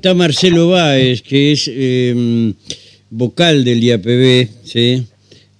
Está 0.00 0.14
Marcelo 0.14 0.70
Báez, 0.70 1.20
que 1.20 1.52
es 1.52 1.70
eh, 1.70 2.54
vocal 3.10 3.62
del 3.62 3.84
IAPB, 3.84 4.48
¿sí? 4.64 5.04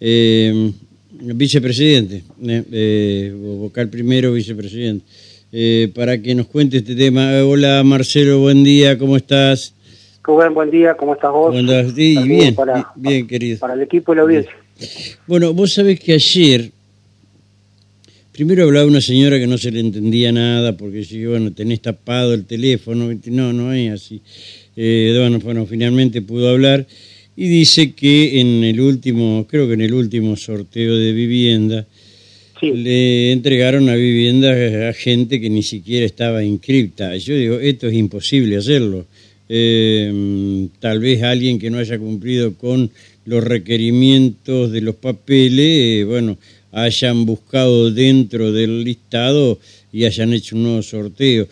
Eh, 0.01 0.73
vicepresidente, 1.21 2.23
eh, 2.47 2.65
eh, 2.73 3.35
vocal 3.37 3.91
primero, 3.91 4.33
vicepresidente, 4.33 5.05
eh, 5.53 5.93
para 5.95 6.17
que 6.23 6.35
nos 6.35 6.47
cuente 6.47 6.79
este 6.79 6.95
tema. 6.95 7.45
Hola 7.45 7.83
Marcelo, 7.85 8.39
buen 8.39 8.65
día, 8.65 8.97
¿cómo 8.97 9.19
estás? 9.19 9.75
Rubén, 10.23 10.55
buen 10.55 10.71
día, 10.71 10.95
¿cómo 10.95 11.13
estás 11.13 11.33
vos? 11.33 11.53
Buen 11.53 11.67
día, 11.67 11.87
sí, 11.95 12.17
bien, 12.27 12.55
para, 12.55 12.93
bien, 12.97 13.27
querido. 13.27 13.59
Para 13.59 13.75
el 13.75 13.83
equipo 13.83 14.15
y 14.15 14.17
la 14.17 14.23
audiencia. 14.23 14.53
Bueno, 15.27 15.53
vos 15.53 15.75
sabés 15.75 16.01
que 16.01 16.15
ayer, 16.15 16.71
primero 18.41 18.65
hablaba 18.65 18.87
una 18.87 19.03
señora 19.03 19.39
que 19.39 19.47
no 19.47 19.59
se 19.59 19.71
le 19.71 19.81
entendía 19.81 20.33
nada 20.33 20.75
porque 20.75 21.05
si 21.05 21.27
bueno, 21.27 21.53
tenés 21.53 21.83
tapado 21.83 22.33
el 22.33 22.47
teléfono, 22.47 23.11
no, 23.27 23.53
no 23.53 23.75
es 23.75 23.93
así. 23.93 24.23
Eh, 24.75 25.15
bueno, 25.15 25.41
bueno, 25.41 25.67
finalmente 25.67 26.23
pudo 26.23 26.49
hablar 26.49 26.87
y 27.37 27.49
dice 27.49 27.93
que 27.93 28.41
en 28.41 28.65
el 28.65 28.81
último, 28.81 29.47
creo 29.47 29.69
que 29.69 29.75
en 29.75 29.83
el 29.83 29.93
último 29.93 30.37
sorteo 30.37 30.97
de 30.97 31.13
vivienda, 31.13 31.87
Sí, 32.59 32.73
le 32.73 33.33
entregaron 33.33 33.91
a 33.91 33.95
viviendas 33.95 34.57
a 34.85 34.95
gente 34.95 35.39
que 35.39 35.51
ni 35.51 35.63
siquiera 35.63 36.07
estaba 36.07 36.43
inscripta. 36.43 37.15
Yo 37.19 37.35
digo, 37.35 37.59
esto 37.61 37.89
es 37.89 37.95
imposible 37.95 38.57
hacerlo. 38.57 39.05
Eh, 39.51 40.67
tal 40.79 41.01
vez 41.01 41.23
alguien 41.23 41.59
que 41.59 41.69
no 41.69 41.77
haya 41.77 41.99
cumplido 41.99 42.55
con 42.55 42.91
los 43.27 43.45
requerimientos 43.45 44.73
de 44.73 44.81
los 44.81 44.95
papeles, 44.95 46.01
eh, 46.01 46.05
bueno, 46.05 46.39
hayan 46.73 47.27
buscado 47.27 47.91
dentro 47.91 48.53
del 48.53 48.85
listado 48.85 49.59
y 49.93 50.05
hayan 50.05 50.33
hecho 50.33 50.57
un 50.57 50.63
nuevo 50.65 50.83
sorteo. 50.83 51.47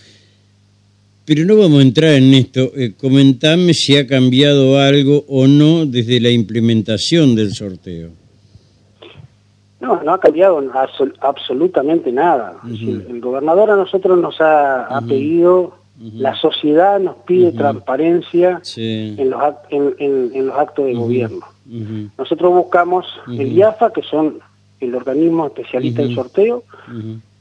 Pero 1.25 1.45
no 1.45 1.57
vamos 1.57 1.81
a 1.81 1.83
entrar 1.83 2.13
en 2.15 2.33
esto. 2.35 2.73
Eh, 2.77 2.93
comentame 2.99 3.75
si 3.75 3.97
ha 3.97 4.07
cambiado 4.07 4.79
algo 4.79 5.25
o 5.29 5.47
no 5.47 5.85
desde 5.85 6.21
la 6.21 6.31
implementación 6.31 7.35
del 7.35 7.53
sorteo. 7.55 8.11
no, 9.81 10.03
no 10.03 10.13
ha 10.15 10.19
cambiado 10.21 10.61
absol- 10.61 11.15
absolutamente 11.21 12.11
nada. 12.11 12.57
El 12.65 13.21
gobernador 13.21 13.71
a 13.71 13.77
nosotros 13.77 14.19
nos 14.19 14.41
ha, 14.41 14.85
ha 14.87 15.01
pedido, 15.03 15.77
la 16.15 16.35
sociedad 16.35 16.99
nos 16.99 17.17
pide 17.27 17.53
transparencia 17.53 18.59
Sí. 18.63 19.15
en, 19.17 19.31
los 19.31 19.41
en, 19.71 19.95
en- 19.99 20.31
en 20.35 20.47
los 20.49 20.57
actos 20.59 20.85
de 20.87 20.95
gobierno. 20.95 21.41
Nosotros 22.19 22.53
buscamos 22.53 23.07
el 23.29 23.53
IAFA, 23.53 23.93
que 23.93 24.03
son 24.03 24.41
el 24.81 24.95
organismo 24.95 25.47
especialista 25.47 26.03
en 26.03 26.15
sorteo, 26.15 26.63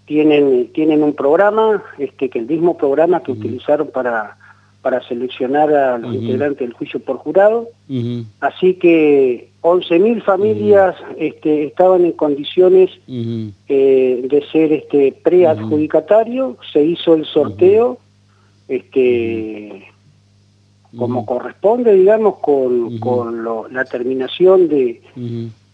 tienen, 0.05 0.67
tienen 0.73 1.03
un 1.03 1.13
programa, 1.13 1.83
este, 1.97 2.29
que 2.29 2.39
el 2.39 2.47
mismo 2.47 2.77
programa 2.77 3.21
que 3.21 3.31
utilizaron 3.33 3.87
para, 3.91 4.37
para 4.81 5.01
seleccionar 5.07 5.73
a 5.73 5.97
los 5.97 6.13
integrantes 6.23 6.59
del 6.59 6.73
juicio 6.73 6.99
por 6.99 7.17
jurado. 7.17 7.67
Así 8.39 8.75
que 8.75 9.49
11.000 9.61 10.21
familias 10.23 10.95
este, 11.17 11.65
estaban 11.65 12.05
en 12.05 12.13
condiciones 12.13 12.89
eh, 13.67 14.25
de 14.29 14.45
ser 14.51 14.71
este, 14.71 15.11
preadjudicatario, 15.23 16.57
se 16.71 16.83
hizo 16.85 17.13
el 17.15 17.25
sorteo 17.25 17.97
este, 18.69 19.85
como 20.97 21.25
corresponde, 21.25 21.93
digamos, 21.95 22.37
con, 22.39 22.97
con 22.99 23.43
lo- 23.43 23.67
la 23.69 23.83
terminación 23.85 24.67
de, 24.69 25.01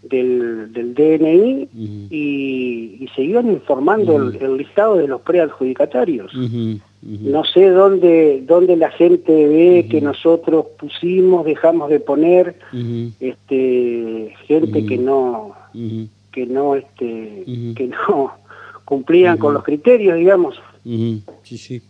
del, 0.03 0.71
del 0.73 0.93
DNI 0.93 1.69
y, 2.09 2.97
y 2.99 3.07
se 3.15 3.23
iban 3.23 3.51
informando 3.51 4.17
el, 4.17 4.35
el 4.41 4.57
listado 4.57 4.95
de 4.97 5.07
los 5.07 5.21
preadjudicatarios. 5.21 6.31
No 7.01 7.43
sé 7.43 7.69
dónde, 7.69 8.43
dónde 8.45 8.77
la 8.77 8.89
gente 8.91 9.31
ve 9.47 9.87
que 9.89 9.99
nosotros 9.99 10.65
pusimos, 10.79 11.45
dejamos 11.45 11.89
de 11.89 11.99
poner 11.99 12.55
este 13.19 14.33
gente 14.47 14.85
que 14.85 14.97
no 14.97 15.53
que 16.31 16.45
no 16.45 16.75
este 16.75 17.43
que 17.75 17.87
no 17.87 18.33
cumplían 18.85 19.37
con 19.37 19.53
los 19.53 19.63
criterios 19.63 20.17
digamos. 20.17 20.55
Sí, 21.43 21.57
sí. 21.57 21.81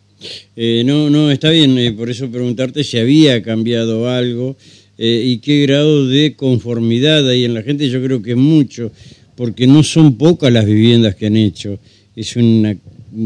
Eh, 0.56 0.84
no, 0.85 1.09
no, 1.09 1.31
está 1.31 1.50
bien, 1.50 1.78
eh, 1.78 1.91
por 1.91 2.09
eso 2.09 2.31
preguntarte 2.31 2.84
si 2.84 2.97
había 2.97 3.44
cambiado 3.44 4.09
algo 4.09 4.56
eh, 4.97 5.23
y 5.25 5.37
qué 5.37 5.63
grado 5.63 6.07
de 6.07 6.35
conformidad 6.35 7.27
hay 7.27 7.45
en 7.45 7.53
la 7.53 7.63
gente, 7.63 7.89
yo 7.89 8.01
creo 8.03 8.21
que 8.21 8.35
mucho, 8.35 8.91
porque 9.35 9.65
no 9.65 9.83
son 9.83 10.17
pocas 10.17 10.51
las 10.51 10.65
viviendas 10.65 11.15
que 11.15 11.27
han 11.27 11.37
hecho, 11.37 11.79
es, 12.15 12.35
una, 12.35 12.77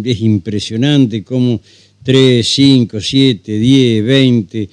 es 0.04 0.22
impresionante 0.22 1.24
cómo 1.24 1.60
3, 2.04 2.48
5, 2.48 3.02
7, 3.02 3.60
10, 3.60 4.06
20, 4.06 4.70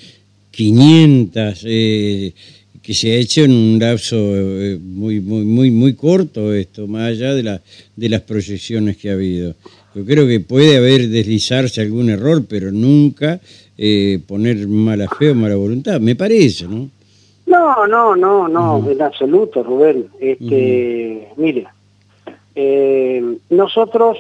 500, 0.53 1.60
eh, 1.65 2.32
que 2.81 2.94
se 2.94 3.11
ha 3.11 3.16
hecho 3.16 3.44
en 3.44 3.50
un 3.50 3.78
lapso 3.81 4.16
eh, 4.16 4.78
muy, 4.78 5.19
muy, 5.19 5.44
muy, 5.44 5.71
muy 5.71 5.94
corto 5.94 6.53
esto, 6.55 6.87
más 6.87 7.09
allá 7.09 7.34
de, 7.34 7.43
la, 7.43 7.62
de 7.97 8.09
las 8.09 8.21
proyecciones 8.21 8.97
que 8.99 9.11
ha 9.11 9.15
habido. 9.15 9.56
Yo 9.94 10.05
creo 10.05 10.28
que 10.28 10.41
puede 10.41 10.76
haber 10.76 11.09
deslizarse 11.09 11.81
algún 11.81 12.11
error, 12.11 12.44
pero 12.49 12.71
nunca 12.71 13.41
eh, 13.77 14.21
poner 14.27 14.67
mala 14.69 15.09
fe 15.09 15.31
o 15.31 15.35
mala 15.35 15.57
voluntad, 15.57 16.01
me 16.01 16.15
parece, 16.15 16.67
¿no? 16.67 16.89
no 17.47 17.87
no 17.87 18.17
no 18.17 18.49
no 18.49 18.91
en 18.91 19.03
absoluto 19.03 19.62
Rubén 19.62 20.07
este 20.19 21.29
mire 21.37 21.67
eh, 22.55 23.37
nosotros 23.51 24.17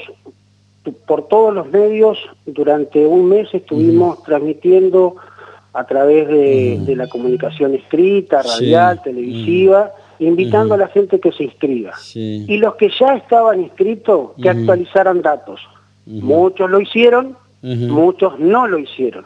por 1.06 1.26
todos 1.28 1.54
los 1.54 1.70
medios 1.70 2.18
durante 2.44 3.06
un 3.06 3.28
mes 3.28 3.48
estuvimos 3.54 4.22
transmitiendo 4.24 5.16
a 5.72 5.84
través 5.86 6.28
de, 6.28 6.78
de 6.84 6.96
la 6.96 7.08
comunicación 7.08 7.74
escrita, 7.74 8.42
Sí. 8.42 8.48
radial, 8.66 9.02
televisiva, 9.02 9.92
invitando 10.18 10.74
a 10.74 10.76
la 10.76 10.88
gente 10.88 11.18
que 11.18 11.32
se 11.32 11.44
inscriba. 11.44 11.96
Sí. 11.96 12.44
Y 12.46 12.58
los 12.58 12.74
que 12.76 12.90
ya 13.00 13.14
estaban 13.16 13.60
inscritos, 13.60 14.32
que 14.40 14.48
actualizaran 14.50 15.20
datos. 15.22 15.60
Muchos 16.06 16.70
lo 16.70 16.80
hicieron, 16.80 17.36
muchos 17.62 18.38
no 18.38 18.68
lo 18.68 18.78
hicieron. 18.78 19.24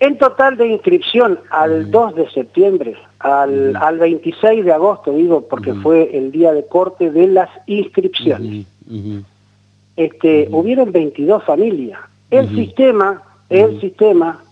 En 0.00 0.18
total 0.18 0.56
de 0.56 0.68
inscripción 0.68 1.38
al 1.50 1.90
2 1.90 2.14
de 2.16 2.30
septiembre, 2.30 2.94
al, 3.20 3.74
al 3.76 3.98
26 3.98 4.64
de 4.64 4.72
agosto, 4.72 5.12
digo, 5.12 5.42
porque 5.48 5.72
fue 5.74 6.16
el 6.16 6.30
día 6.30 6.52
de 6.52 6.66
corte 6.66 7.10
de 7.10 7.28
las 7.28 7.48
inscripciones, 7.66 8.66
este, 9.96 10.48
hubieron 10.50 10.92
22 10.92 11.44
familias. 11.44 12.00
El 12.30 12.48
sistema, 12.54 13.22
el 13.48 13.80
sistema, 13.80 14.42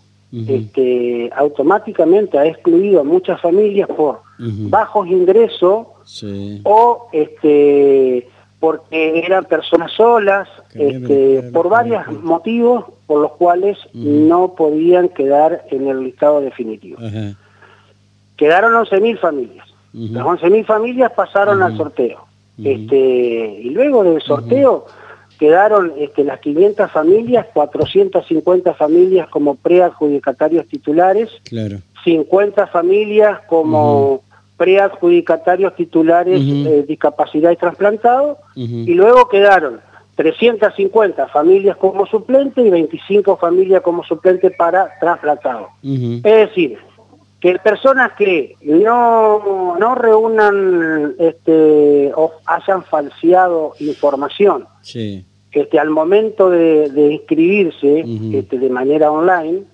este, 0.49 1.31
automáticamente 1.37 2.39
ha 2.39 2.47
excluido 2.47 3.01
a 3.01 3.05
muchas 3.05 3.41
familias 3.41 3.89
por 3.89 4.21
bajos 4.39 5.07
ingresos 5.09 5.87
Sí. 6.05 6.61
o 6.65 7.09
este 7.13 8.27
porque 8.63 9.25
eran 9.27 9.45
personas 9.47 9.91
solas, 9.91 10.49
este, 10.73 11.51
por 11.53 11.69
varios 11.69 12.07
motivos 12.23 12.85
por 13.09 13.21
los 13.21 13.33
cuales 13.33 13.77
no 13.93 14.55
podían 14.55 15.09
quedar 15.09 15.65
en 15.73 15.89
el 15.89 16.05
listado 16.05 16.41
definitivo. 16.41 16.97
Ajá. 17.05 17.35
Quedaron 18.37 18.73
11.000 18.75 19.19
familias. 19.19 19.67
Ujú. 19.93 20.13
Las 20.15 20.25
11.000 20.25 20.65
familias 20.65 21.11
pasaron 21.11 21.61
al 21.61 21.77
sorteo. 21.77 22.25
este, 22.63 23.59
y 23.65 23.71
luego 23.71 24.05
del 24.05 24.23
sorteo 24.23 24.87
quedaron 25.41 25.93
este, 25.99 26.23
las 26.23 26.39
500 26.39 26.89
familias, 26.89 27.47
450 27.53 28.75
familias 28.75 29.29
como 29.29 29.57
preadjudicatarios 29.57 30.69
titulares, 30.69 31.29
Claro. 31.49 31.79
50 32.05 32.69
familias 32.69 33.41
como 33.49 34.23
preadjudicatarios 34.57 35.75
titulares 35.77 36.41
Ujú. 36.41 36.69
eh, 36.69 36.85
discapacidad 36.87 37.51
y 37.51 37.57
trasplantado 37.57 38.39
y 38.55 38.95
luego 38.95 39.29
quedaron 39.29 39.81
350 40.17 41.29
familias 41.29 41.77
como 41.77 42.07
suplente 42.07 42.61
y 42.63 42.71
25 42.71 43.37
familias 43.39 43.83
como 43.83 44.05
suplente 44.05 44.51
para 44.51 44.91
trasplantado. 45.01 45.69
Es 45.83 46.23
decir, 46.23 46.79
que 47.41 47.59
personas 47.59 48.13
que 48.13 48.55
no, 48.63 49.77
no 49.79 49.95
reúnan 49.97 51.15
este, 51.19 52.13
o 52.15 52.31
hayan 52.47 52.85
falseado 52.85 53.73
información 53.81 54.67
Sí. 54.83 55.25
este, 55.51 55.79
al 55.81 55.91
momento 55.91 56.51
de, 56.51 56.89
de 56.91 57.15
inscribirse 57.15 58.05
este, 58.33 58.59
de 58.59 58.71
manera 58.71 59.11
online, 59.11 59.65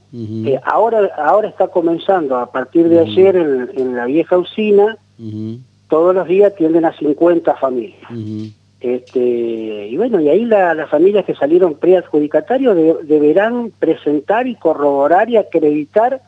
Ahora, 0.64 1.10
ahora 1.16 1.48
está 1.48 1.68
comenzando, 1.68 2.36
a 2.36 2.50
partir 2.50 2.88
de 2.88 3.00
ayer 3.00 3.36
en, 3.36 3.68
en 3.76 3.96
la 3.96 4.06
vieja 4.06 4.38
usina, 4.38 4.96
todos 5.88 6.14
los 6.14 6.26
días 6.28 6.54
tienden 6.56 6.84
a 6.84 6.96
50 6.96 7.54
familias. 7.56 8.08
Este, 8.80 9.88
y 9.90 9.96
bueno, 9.96 10.20
y 10.20 10.28
ahí 10.28 10.44
la- 10.44 10.72
las 10.74 10.88
familias 10.88 11.24
que 11.24 11.34
salieron 11.34 11.74
preadjudicatarios 11.74 12.76
de- 12.76 12.94
deberán 13.04 13.72
presentar 13.78 14.46
y 14.46 14.54
corroborar 14.54 15.28
y 15.28 15.36
acreditar 15.36 16.20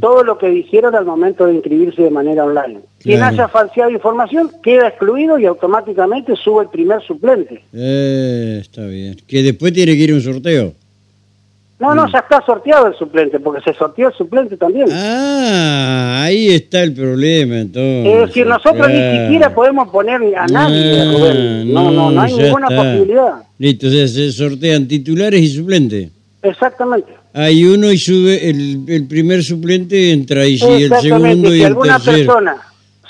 todo 0.00 0.24
lo 0.24 0.38
que 0.38 0.48
dijeron 0.48 0.94
al 0.94 1.04
momento 1.04 1.44
de 1.44 1.52
inscribirse 1.54 2.00
de 2.02 2.08
manera 2.10 2.42
online. 2.46 2.80
Quien 3.00 3.18
Claro. 3.18 3.34
haya 3.34 3.48
falseado 3.48 3.90
información 3.90 4.50
queda 4.62 4.88
excluido 4.88 5.38
y 5.38 5.44
automáticamente 5.44 6.34
sube 6.36 6.62
el 6.62 6.70
primer 6.70 7.02
suplente. 7.02 7.62
Eh, 7.74 8.58
está 8.62 8.86
bien. 8.86 9.16
Que 9.26 9.42
después 9.42 9.74
tiene 9.74 9.92
que 9.92 9.98
ir 10.04 10.12
a 10.12 10.14
un 10.14 10.22
sorteo. 10.22 10.72
No, 11.80 11.94
no, 11.94 12.10
ya 12.10 12.18
está 12.18 12.42
sorteado 12.44 12.88
el 12.88 12.94
suplente, 12.96 13.38
porque 13.38 13.62
se 13.62 13.72
sorteó 13.78 14.08
el 14.08 14.14
suplente 14.14 14.56
también. 14.56 14.88
Ah, 14.90 16.22
ahí 16.24 16.48
está 16.48 16.82
el 16.82 16.92
problema 16.92 17.60
entonces. 17.60 18.14
Es 18.14 18.26
decir, 18.28 18.46
nosotros 18.46 18.88
ni 18.88 18.94
siquiera 19.24 19.54
podemos 19.54 19.88
poner 19.88 20.20
a 20.36 20.46
nadie, 20.48 21.00
Ah, 21.00 21.12
Rubén. 21.12 21.72
No, 21.72 21.90
no, 21.92 22.10
no 22.10 22.20
hay 22.20 22.34
ninguna 22.34 22.66
está. 22.68 22.82
posibilidad. 22.82 23.32
Listo, 23.60 23.86
o 23.86 23.90
sea, 23.90 24.08
se 24.08 24.32
sortean 24.32 24.88
titulares 24.88 25.40
y 25.40 25.48
suplentes. 25.48 26.10
Exactamente. 26.42 27.12
Hay 27.32 27.64
uno 27.64 27.92
y 27.92 27.98
sube, 27.98 28.50
el, 28.50 28.80
el 28.88 29.06
primer 29.06 29.44
suplente 29.44 30.10
entra 30.12 30.46
y 30.46 30.58
si 30.58 30.66
el 30.66 30.92
segundo 31.00 31.48
y 31.54 31.58
si 31.58 31.60
el 31.60 31.66
alguna 31.66 31.98
persona... 32.00 32.56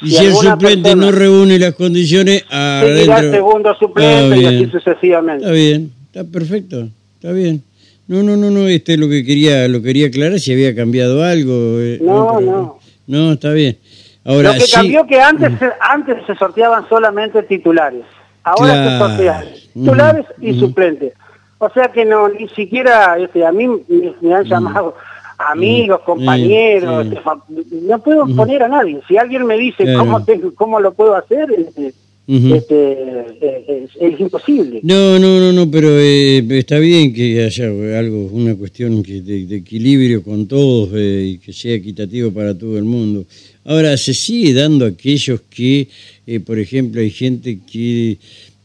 Y 0.02 0.10
si 0.10 0.26
el 0.26 0.32
suplente 0.34 0.82
persona 0.90 1.06
no 1.06 1.10
reúne 1.12 1.58
las 1.58 1.74
condiciones, 1.74 2.44
seguirá 2.48 3.16
adentro. 3.16 3.30
segundo 3.32 3.74
suplente 3.76 4.34
Ah, 4.34 4.36
y 4.36 4.44
así 4.44 4.70
sucesivamente. 4.70 5.44
Está 5.44 5.52
bien, 5.54 5.90
está 6.06 6.24
perfecto, 6.24 6.88
está 7.14 7.32
bien. 7.32 7.62
No, 8.08 8.22
no, 8.22 8.36
no, 8.36 8.50
no, 8.50 8.66
este 8.68 8.94
es 8.94 8.98
lo 8.98 9.08
que 9.08 9.24
quería, 9.24 9.68
lo 9.68 9.82
quería 9.82 10.06
aclarar 10.08 10.38
si 10.40 10.52
había 10.52 10.74
cambiado 10.74 11.22
algo. 11.22 11.52
eh, 11.78 11.98
No, 12.02 12.36
pero- 12.38 12.50
no. 12.50 12.78
No, 13.06 13.32
está 13.32 13.52
bien. 13.52 13.78
Ahora 14.24 14.48
Lo 14.52 14.54
que 14.54 14.60
sí. 14.66 14.72
cambió 14.74 15.06
que 15.06 15.20
antes, 15.20 15.58
se- 15.58 15.70
antes 15.80 16.16
se 16.26 16.34
sorteaban 16.34 16.88
solamente 16.88 17.42
titulares. 17.44 18.02
Ahora 18.44 18.74
se 18.74 18.98
sortean 18.98 19.44
titulares 19.74 20.26
y 20.40 20.50
Ujú. 20.52 20.60
suplentes. 20.60 21.12
O 21.58 21.68
sea 21.70 21.88
que 21.88 22.04
no, 22.04 22.28
ni 22.28 22.48
siquiera 22.48 23.18
este, 23.18 23.44
a 23.44 23.52
mí 23.52 23.66
me, 23.68 24.14
me 24.20 24.34
han 24.34 24.44
llamado 24.44 24.94
amigos, 25.38 26.00
compañeros, 26.04 27.06
Sí. 27.08 27.14
este, 27.16 27.76
no 27.82 27.98
puedo 28.02 28.26
poner 28.34 28.62
a 28.62 28.68
nadie. 28.68 29.00
Si 29.08 29.16
alguien 29.16 29.44
me 29.46 29.56
dice 29.58 29.84
Claro. 29.84 29.98
cómo, 30.00 30.24
tengo- 30.24 30.54
cómo 30.54 30.80
lo 30.80 30.92
puedo 30.92 31.14
hacer, 31.14 31.50
este, 31.56 31.94
Este, 32.30 32.92
eh, 33.40 33.86
es, 33.86 33.90
es 33.98 34.20
imposible. 34.20 34.80
No, 34.82 35.18
no, 35.18 35.40
no, 35.40 35.50
no, 35.50 35.70
pero 35.70 35.98
eh, 35.98 36.44
está 36.50 36.78
bien 36.78 37.14
que 37.14 37.42
haya 37.42 37.64
algo, 37.98 38.26
una 38.26 38.54
cuestión 38.54 39.02
que 39.02 39.22
de, 39.22 39.46
de 39.46 39.56
equilibrio 39.56 40.22
con 40.22 40.46
todos 40.46 40.90
eh, 40.94 41.22
y 41.24 41.38
que 41.38 41.54
sea 41.54 41.74
equitativo 41.74 42.30
para 42.30 42.52
todo 42.56 42.76
el 42.76 42.84
mundo. 42.84 43.24
Ahora, 43.64 43.96
se 43.96 44.12
sigue 44.12 44.52
dando 44.52 44.84
a 44.84 44.88
aquellos 44.88 45.40
que, 45.48 45.88
eh, 46.26 46.40
por 46.40 46.58
ejemplo, 46.58 47.00
hay 47.00 47.08
gente 47.10 47.60
que 47.70 48.18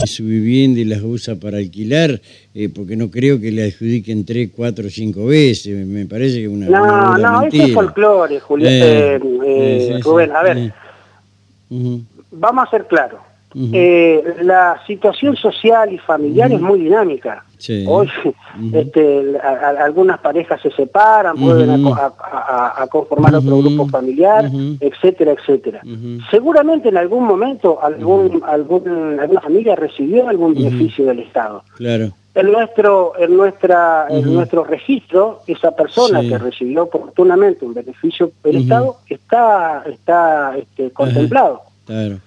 su 0.06 0.26
vivienda 0.26 0.82
y 0.82 0.84
las 0.84 1.02
usa 1.02 1.36
para 1.36 1.60
alquilar, 1.60 2.20
porque 2.76 2.98
no 2.98 3.10
creo 3.10 3.40
que 3.40 3.50
le 3.50 3.64
adjudiquen 3.64 4.26
tres, 4.26 4.50
cuatro, 4.54 4.90
cinco 4.90 5.28
veces, 5.28 5.88
me 5.88 6.06
parece 6.06 6.42
que 6.42 6.48
una... 6.50 6.66
No, 6.66 7.18
no, 7.18 7.32
eso 7.38 7.42
mentira. 7.42 7.66
es 7.68 7.74
folclore, 7.74 8.40
Julián. 8.42 9.22
Sí, 9.22 10.02
Rubén, 10.02 10.32
a 10.34 10.44
ver, 10.44 10.74
vamos 12.32 12.68
a 12.68 12.70
ser 12.70 12.86
claros. 12.88 13.22
Eh, 13.56 14.38
la 14.42 14.82
situación 14.88 15.36
social 15.36 15.94
y 15.94 15.98
familiar 16.00 16.52
es 16.52 16.60
muy 16.62 16.80
dinámica. 16.80 17.44
Sí. 17.58 17.86
Hoy 17.88 18.10
este, 18.74 19.38
a- 19.42 19.48
a- 19.48 19.86
algunas 19.86 20.20
parejas 20.20 20.62
se 20.62 20.72
separan, 20.72 21.36
vuelven 21.40 21.70
a 21.88 22.86
conformar 22.90 23.36
otro 23.36 23.60
grupo 23.60 23.88
familiar, 23.88 24.50
etcétera, 24.80 25.32
etcétera. 25.34 25.82
Seguramente 26.30 26.90
en 26.90 26.98
algún 26.98 27.26
momento 27.26 27.80
algún, 27.82 28.42
algún, 28.46 29.20
alguna 29.20 29.42
familia 29.42 29.76
recibió 29.76 30.28
algún 30.28 30.54
beneficio 30.56 31.06
del 31.06 31.20
Estado. 31.20 31.64
Claro. 31.78 32.12
En 32.36 32.52
nuestro, 32.52 33.14
en 33.20 33.38
nuestra, 33.38 34.08
en 34.10 34.34
nuestro 34.34 34.64
registro, 34.64 35.42
esa 35.46 35.76
persona 35.76 36.22
Sí. 36.22 36.30
que 36.30 36.38
recibió 36.40 36.84
oportunamente 36.84 37.64
un 37.64 37.76
beneficio 37.76 38.32
del. 38.44 38.56
Estado 38.58 38.98
está, 39.08 39.84
está 39.86 40.58
este, 40.58 40.90
contemplado. 40.92 41.62
Claro, 41.86 42.18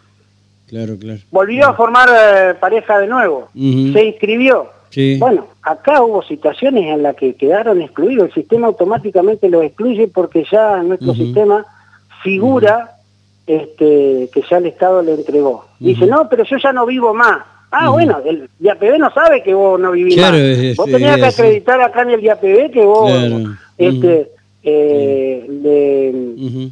claro, 0.68 0.96
claro. 0.98 1.20
Volvió 1.30 1.66
a 1.68 1.74
formar 1.74 2.08
eh, 2.10 2.54
pareja 2.60 2.98
de 2.98 3.06
nuevo, 3.06 3.48
se 3.54 4.04
inscribió. 4.04 4.70
Sí. 4.90 5.16
Bueno, 5.18 5.46
acá 5.62 6.02
hubo 6.02 6.22
situaciones 6.22 6.84
en 6.86 7.02
las 7.02 7.16
que 7.16 7.34
quedaron 7.34 7.82
excluidos, 7.82 8.28
el 8.28 8.34
sistema 8.34 8.66
automáticamente 8.68 9.48
los 9.50 9.64
excluye 9.64 10.08
porque 10.08 10.44
ya 10.50 10.82
nuestro 10.82 11.12
sistema 11.14 11.66
figura 12.22 12.92
este, 13.46 14.28
que 14.32 14.42
ya 14.48 14.56
el 14.58 14.66
Estado 14.66 15.02
le 15.02 15.14
entregó. 15.14 15.66
Dice, 15.78 16.06
no, 16.06 16.28
pero 16.28 16.44
yo 16.44 16.56
ya 16.56 16.72
no 16.72 16.86
vivo 16.86 17.12
más. 17.14 17.38
Ah, 17.70 17.90
bueno, 17.90 18.20
el 18.24 18.48
IAPB 18.60 18.96
no 18.98 19.12
sabe 19.12 19.42
que 19.42 19.52
vos 19.52 19.78
no 19.78 19.90
vivís 19.92 20.14
Claro, 20.14 20.34
más. 20.36 20.42
es- 20.42 20.76
vos 20.76 20.86
es- 20.88 20.92
tenías 20.94 21.16
que 21.16 21.26
acreditar 21.26 21.80
acá 21.80 22.02
en 22.02 22.10
el 22.10 22.20
IAPB 22.24 22.70
que 22.70 22.84
vos 22.84 23.10
Claro. 23.10 23.36
este, 23.76 24.30
eh, 24.62 25.46
le. 25.48 26.70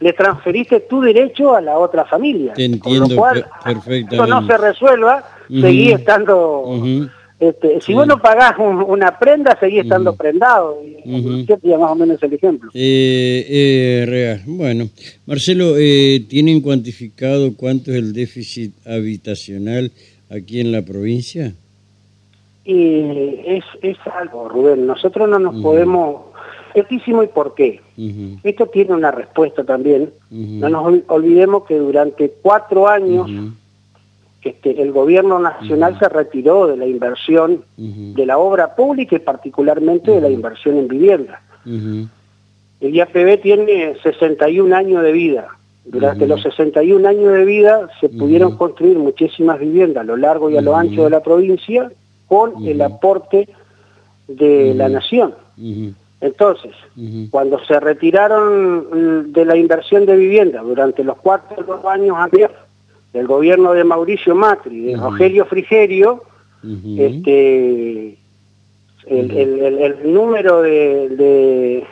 Le 0.00 0.12
transferiste 0.12 0.80
tu 0.80 1.00
derecho 1.00 1.54
a 1.54 1.60
la 1.60 1.78
otra 1.78 2.04
familia. 2.04 2.52
Te 2.54 2.64
Con 2.66 2.74
entiendo 2.92 3.08
lo 3.08 3.16
cual, 3.16 3.34
per- 3.34 3.44
esto 3.44 3.56
no 3.64 3.82
perfectamente. 3.82 4.52
se 4.52 4.58
resuelva, 4.58 5.24
seguí 5.48 5.90
estando... 5.92 6.64
Este, 7.38 7.74
si 7.82 7.88
Sí. 7.88 7.92
vos 7.92 8.06
no 8.06 8.18
pagás 8.18 8.58
un- 8.58 8.82
una 8.82 9.18
prenda, 9.18 9.54
seguís 9.60 9.82
estando 9.82 10.16
prendado. 10.16 10.78
Y, 11.04 11.18
Ujú. 11.20 11.44
Sería 11.44 11.76
más 11.76 11.90
o 11.90 11.94
menos 11.94 12.22
el 12.22 12.32
ejemplo. 12.32 12.70
Eh, 12.72 13.46
eh, 13.50 14.06
real. 14.08 14.40
Bueno, 14.46 14.88
Marcelo, 15.26 15.74
eh, 15.76 16.24
¿tienen 16.30 16.62
cuantificado 16.62 17.52
cuánto 17.54 17.90
es 17.90 17.98
el 17.98 18.14
déficit 18.14 18.72
habitacional 18.86 19.92
aquí 20.30 20.60
en 20.60 20.72
la 20.72 20.80
provincia? 20.80 21.52
Y 22.64 23.00
es, 23.46 23.64
es 23.82 23.96
algo, 24.18 24.48
Rubén. 24.48 24.86
Nosotros 24.86 25.28
no 25.28 25.38
nos 25.38 25.60
podemos... 25.62 26.22
Y 27.24 27.26
por 27.28 27.54
qué. 27.54 27.80
Esto 28.44 28.66
tiene 28.66 28.94
una 28.94 29.10
respuesta 29.10 29.64
también. 29.64 30.10
No 30.60 30.68
nos 30.68 30.84
ol- 30.84 31.04
olvidemos 31.08 31.64
que 31.64 31.78
durante 31.78 32.30
cuatro 32.42 32.88
años 32.88 33.28
este, 34.42 34.80
el 34.82 34.92
gobierno 34.92 35.38
nacional 35.40 35.98
se 35.98 36.08
retiró 36.08 36.66
de 36.68 36.76
la 36.76 36.86
inversión 36.86 37.64
de 38.14 38.26
la 38.26 38.38
obra 38.38 38.74
pública 38.76 39.16
y 39.16 39.20
particularmente 39.20 40.10
de 40.12 40.20
la 40.20 40.28
inversión 40.30 40.76
en 40.76 40.86
vivienda. 40.88 41.40
El 42.80 42.94
IAPB 42.94 43.40
tiene 43.40 43.96
61 44.02 44.76
años 44.76 45.02
de 45.02 45.12
vida. 45.12 45.48
Durante 45.86 46.26
los 46.26 46.42
61 46.42 47.08
años 47.08 47.32
de 47.32 47.44
vida 47.44 47.88
se 48.00 48.08
pudieron 48.08 48.56
construir 48.56 48.98
muchísimas 48.98 49.58
viviendas 49.58 50.02
a 50.02 50.04
lo 50.04 50.16
largo 50.16 50.50
y 50.50 50.56
a 50.56 50.60
lo 50.60 50.76
ancho 50.76 51.04
de 51.04 51.10
la 51.10 51.22
provincia 51.22 51.90
con 52.28 52.66
el 52.66 52.82
aporte 52.82 53.48
de 54.28 54.74
la 54.74 54.88
nación. 54.88 55.34
Entonces, 56.20 56.72
cuando 57.30 57.58
se 57.64 57.78
retiraron 57.78 58.86
mm, 59.28 59.32
de 59.32 59.44
la 59.44 59.56
inversión 59.56 60.06
de 60.06 60.16
vivienda 60.16 60.62
durante 60.62 61.04
los 61.04 61.16
cuatro 61.18 61.88
años 61.88 62.16
anteriores 62.16 62.56
del 63.12 63.26
gobierno 63.26 63.72
de 63.74 63.84
Mauricio 63.84 64.34
Macri, 64.34 64.92
de. 64.92 64.96
Rogelio 64.96 65.44
Frigerio, 65.46 66.22
este 66.98 68.16
el, 69.06 69.30
el- 69.30 69.60
el- 69.60 69.78
el 70.02 70.12
número 70.14 70.62
de, 70.62 71.08
de- 71.10 71.86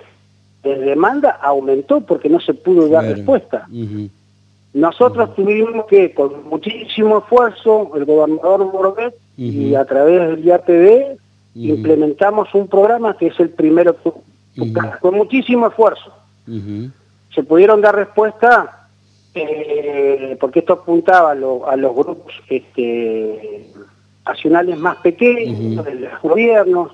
de 0.65 0.79
demanda 0.79 1.31
aumentó 1.43 2.01
porque 2.01 2.29
no 2.29 2.41
se 2.41 2.55
pudo 2.55 2.89
dar 2.89 3.03
Claro. 3.05 3.17
respuesta. 3.17 3.69
Nosotros 4.73 5.35
tuvimos 5.37 5.85
que, 5.87 6.13
con 6.13 6.49
muchísimo 6.49 7.19
esfuerzo, 7.19 7.93
el 7.95 8.05
gobernador 8.07 8.65
Morbet 8.73 9.15
y 9.37 9.75
a 9.77 9.85
través 9.85 10.21
del 10.31 10.45
IAPB, 10.45 11.19
Implementamos 11.55 12.53
un 12.55 12.67
programa 12.69 13.17
que 13.17 13.29
es 13.29 13.39
el 13.41 13.51
primero, 13.51 13.97
que- 14.03 14.11
Ujú. 14.61 14.73
con 15.01 15.15
muchísimo 15.15 15.69
esfuerzo. 15.69 16.13
Se 17.35 17.43
pudieron 17.43 17.81
dar 17.81 17.95
respuesta 17.97 18.89
eh, 19.35 20.37
porque 20.41 20.61
esto 20.61 20.75
apuntaba 20.75 21.33
a, 21.33 21.35
lo- 21.35 21.69
a 21.69 21.77
los 21.77 21.95
grupos 21.95 22.33
este, 22.49 23.67
nacionales 24.27 24.79
más 24.79 24.97
pequeños, 24.99 25.85
de 25.85 25.95
los 25.97 26.23
gobiernos, 26.23 26.93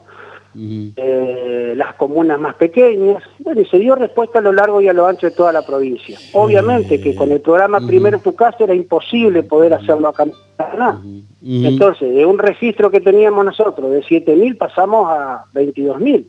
eh, 0.97 1.75
las 1.77 1.95
comunas 1.95 2.41
más 2.41 2.55
pequeñas. 2.55 3.23
Bueno, 3.39 3.61
y 3.61 3.67
se 3.67 3.79
dio 3.79 3.95
respuesta 3.95 4.39
a 4.39 4.43
lo 4.43 4.53
largo 4.53 4.81
y 4.81 4.89
a 4.89 4.93
lo 4.93 5.07
ancho 5.07 5.27
de 5.29 5.33
toda 5.37 5.53
la 5.53 5.63
provincia. 5.67 6.19
Obviamente 6.33 7.01
que 7.01 7.15
con 7.15 7.31
el 7.31 7.41
programa. 7.41 7.79
Primero 7.87 8.17
en 8.17 8.23
tu 8.23 8.35
casa 8.35 8.57
era 8.65 8.75
imposible 8.75 9.43
poder 9.43 9.75
hacerlo 9.75 10.09
acá 10.09 10.23
en 10.25 10.33
Paraná. 10.57 11.01
Entonces, 11.43 12.15
de 12.15 12.27
un 12.27 12.39
registro 12.39 12.91
que 12.91 13.01
teníamos 13.01 13.45
nosotros 13.45 13.91
de 13.91 14.03
7.000 14.03 14.59
pasamos 14.59 15.11
a 15.11 15.45
22.000. 15.55 16.25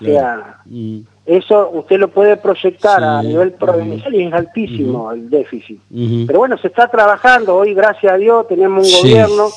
O 0.00 0.04
sea, 0.04 0.60
eso 1.26 1.70
usted 1.74 1.98
lo 1.98 2.08
puede 2.08 2.36
proyectar 2.36 3.02
a 3.02 3.22
nivel 3.22 3.52
provincial 3.52 4.14
y 4.14 4.22
es 4.22 4.32
altísimo 4.32 5.12
el 5.12 5.28
déficit. 5.28 5.80
Pero 6.26 6.38
bueno, 6.38 6.56
se 6.56 6.68
está 6.68 6.88
trabajando. 6.88 7.56
Hoy, 7.56 7.74
gracias 7.74 8.12
a 8.12 8.16
Dios, 8.16 8.46
tenemos 8.48 8.78
un 8.78 8.84
Sí. 8.84 9.08
gobierno 9.08 9.48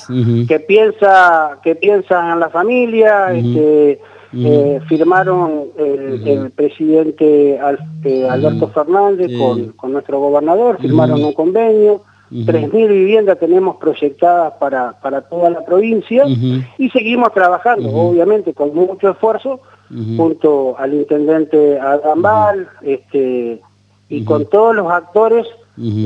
que 0.47 0.59
piensa 0.59 1.59
que 1.63 1.75
piensa 1.75 2.33
en 2.33 2.39
la 2.39 2.49
familia. 2.49 3.33
Este, 3.33 3.99
eh, 4.33 4.79
firmaron 4.87 5.65
el, 5.77 6.51
presidente 6.51 7.59
eh, 8.03 8.27
Alberto. 8.29 8.69
Fernández 8.69 9.29
con, 9.37 9.73
con 9.73 9.91
nuestro 9.93 10.19
gobernador, 10.19 10.77
firmaron 10.79 11.23
un 11.23 11.33
convenio. 11.33 12.01
Ujú. 12.31 12.45
3.000 12.45 12.87
viviendas 12.87 13.37
tenemos 13.39 13.75
proyectadas 13.77 14.53
para, 14.59 14.93
para 15.01 15.21
toda 15.21 15.49
la 15.49 15.65
provincia 15.65 16.23
y 16.77 16.89
seguimos 16.91 17.33
trabajando, 17.33 17.89
obviamente 17.93 18.53
con 18.53 18.73
mucho 18.73 19.09
esfuerzo, 19.11 19.59
junto 20.17 20.75
al 20.79 20.93
intendente 20.93 21.77
Agambal 21.77 22.69
este, 22.81 23.59
y 24.09 24.23
con 24.23 24.45
todos 24.45 24.73
los 24.75 24.89
actores 24.91 25.45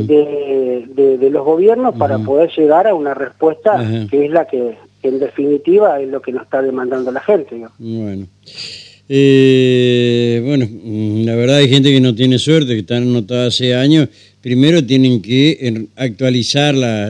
de, 0.08 0.86
de- 0.96 1.18
de 1.20 1.30
los 1.30 1.44
gobiernos 1.46 1.96
para 1.96 2.18
poder 2.26 2.50
llegar 2.56 2.88
a 2.88 2.96
una 2.96 3.14
respuesta 3.14 3.78
que 4.10 4.26
es 4.26 4.32
la 4.32 4.46
que, 4.48 4.78
que 5.02 5.08
en 5.10 5.20
definitiva 5.20 6.00
es 6.00 6.10
lo 6.10 6.22
que 6.22 6.32
nos 6.32 6.44
está 6.44 6.62
demandando 6.64 7.12
la 7.12 7.20
gente. 7.20 7.56
¿no? 7.58 7.70
Bueno. 7.78 8.26
Eh, 9.08 10.42
bueno, 10.44 10.68
la 11.26 11.36
verdad 11.36 11.58
hay 11.58 11.70
gente 11.70 11.92
que 11.92 12.02
no 12.02 12.16
tiene 12.16 12.40
suerte, 12.40 12.74
que 12.74 12.80
están 12.80 13.04
anotadas 13.04 13.56
hace 13.56 13.76
años. 13.76 14.10
Primero 14.42 14.84
tienen 14.84 15.22
que 15.22 15.88
actualizar 15.96 16.76
la, 16.76 17.10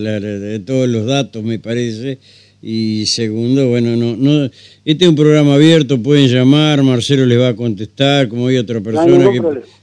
todos 0.66 0.90
los 0.90 1.06
datos, 1.06 1.44
me 1.44 1.60
parece. 1.60 2.18
Y 2.62 3.06
segundo, 3.06 3.70
bueno, 3.70 3.96
no, 3.96 4.16
no, 4.18 4.50
este 4.84 5.06
es 5.06 5.10
un 5.10 5.16
programa 5.16 5.54
abierto, 5.54 6.02
pueden 6.02 6.28
llamar, 6.28 6.82
Marcelo 6.82 7.24
les 7.26 7.38
va 7.38 7.50
a 7.50 7.56
contestar, 7.56 8.28
como 8.28 8.48
hay 8.48 8.58
otra 8.58 8.82
persona 8.82 9.32
que 9.32 9.40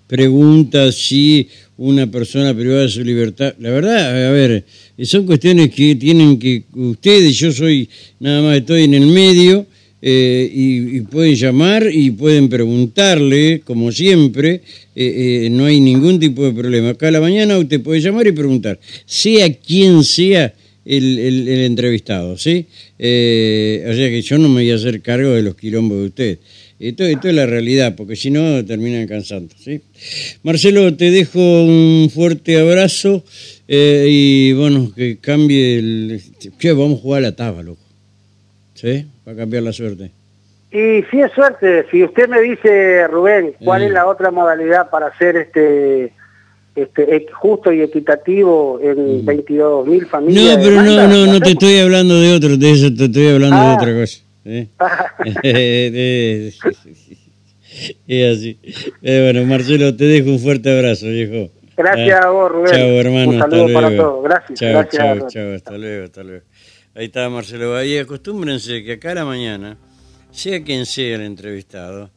pregunta 0.08 0.90
si 0.90 1.46
una 1.76 2.10
persona 2.10 2.52
privada 2.52 2.82
de 2.82 2.88
su 2.88 3.04
libertad. 3.04 3.54
La 3.60 3.70
verdad, 3.70 4.26
a 4.26 4.32
ver, 4.32 4.64
son 5.04 5.26
cuestiones 5.26 5.70
que 5.70 5.94
tienen 5.94 6.40
que 6.40 6.64
ustedes, 6.74 7.36
yo 7.36 7.52
soy, 7.52 7.88
nada 8.18 8.42
más 8.42 8.56
estoy 8.56 8.82
en 8.82 8.94
el 8.94 9.06
medio, 9.06 9.64
eh, 10.04 10.50
y, 10.52 11.00
pueden 11.02 11.36
llamar 11.36 11.88
y 11.90 12.10
pueden 12.10 12.48
preguntarle, 12.48 13.60
como 13.64 13.92
siempre, 13.92 14.60
eh, 14.96 15.44
eh, 15.44 15.48
no 15.48 15.64
hay 15.64 15.80
ningún 15.80 16.18
tipo 16.18 16.44
de 16.44 16.52
problema. 16.52 16.90
Acá 16.90 17.06
a 17.06 17.12
la 17.12 17.20
mañana 17.20 17.56
usted 17.56 17.80
puede 17.80 18.00
llamar 18.00 18.26
y 18.26 18.32
preguntar, 18.32 18.80
sea 19.06 19.52
quien 19.54 20.02
sea 20.02 20.52
el, 20.84 21.48
entrevistado, 21.48 22.36
¿sí? 22.36 22.66
o 22.98 23.94
sea 23.94 24.10
que 24.10 24.22
yo 24.22 24.38
no 24.38 24.48
me 24.48 24.62
voy 24.62 24.70
a 24.72 24.74
hacer 24.74 25.00
cargo 25.02 25.30
de 25.30 25.42
los 25.42 25.54
quilombos 25.54 25.98
de 25.98 26.04
usted. 26.06 26.38
Esto, 26.80 27.04
es 27.04 27.34
la 27.34 27.46
realidad, 27.46 27.94
porque 27.94 28.16
si 28.16 28.28
no 28.28 28.64
terminan 28.64 29.06
cansando, 29.06 29.54
¿sí? 29.56 29.82
Marcelo, 30.42 30.92
te 30.96 31.12
dejo 31.12 31.38
un 31.38 32.10
fuerte 32.12 32.56
abrazo 32.58 33.22
y 33.68 34.52
bueno, 34.54 34.92
que 34.92 35.18
cambie 35.18 35.78
el... 35.78 36.20
Che, 36.58 36.72
vamos 36.72 36.98
a 36.98 37.02
jugar 37.02 37.18
a 37.18 37.28
la 37.28 37.36
taba, 37.36 37.62
loco. 37.62 37.81
¿Sí? 38.74 39.06
para 39.24 39.36
cambiar 39.36 39.62
la 39.62 39.72
suerte. 39.72 40.10
Y 40.70 41.02
si 41.10 41.20
es 41.20 41.30
suerte, 41.32 41.84
si 41.90 42.02
usted 42.02 42.28
me 42.28 42.40
dice, 42.40 43.06
Rubén, 43.08 43.54
cuál 43.62 43.82
es 43.82 43.90
la 43.90 44.06
otra 44.06 44.30
modalidad 44.30 44.88
para 44.88 45.16
ser 45.18 45.36
este, 45.36 46.14
este 46.74 47.26
justo 47.30 47.70
y 47.70 47.82
equitativo 47.82 48.80
en 48.82 49.24
22 49.24 49.86
mil 49.86 50.06
familias. 50.06 50.56
No, 50.56 50.62
pero 50.62 50.82
no, 50.82 51.08
no, 51.08 51.26
no 51.26 51.40
te 51.40 51.50
estoy 51.50 51.78
hablando 51.78 52.18
de 52.18 52.32
otro, 52.32 52.56
de 52.56 52.70
eso 52.70 52.94
te 52.94 53.04
estoy 53.04 53.28
hablando 53.28 53.56
de 53.56 53.62
ah. 53.62 53.76
otra 53.78 53.94
cosa. 53.94 54.22
¿eh? 54.46 54.68
es 58.08 58.38
así. 58.38 58.58
Eh, 59.02 59.30
bueno, 59.30 59.46
Marcelo, 59.46 59.94
te 59.94 60.04
dejo 60.04 60.30
un 60.30 60.38
fuerte 60.38 60.74
abrazo, 60.74 61.06
viejo. 61.06 61.50
Gracias 61.76 62.20
ah. 62.22 62.28
a 62.28 62.30
vos, 62.30 62.50
Rubén. 62.50 62.72
Chao, 62.72 62.88
hermano. 62.88 63.30
Un 63.30 63.38
saludo 63.38 63.74
para 63.74 63.96
todos. 63.96 64.24
Gracias. 64.24 64.58
Chao, 64.58 64.70
gracias, 64.70 65.02
chao, 65.02 65.28
chao. 65.28 65.54
Hasta 65.54 65.76
luego, 65.76 66.04
hasta 66.04 66.22
luego. 66.22 66.44
Ahí 66.94 67.06
está 67.06 67.28
Marcelo 67.30 67.72
Bahía. 67.72 68.02
Acostúmbrense 68.02 68.84
que 68.84 68.92
acá 68.94 69.12
a 69.12 69.14
la 69.14 69.24
mañana, 69.24 69.78
sea 70.30 70.62
quien 70.62 70.84
sea 70.84 71.16
el 71.16 71.22
entrevistado, 71.22 72.10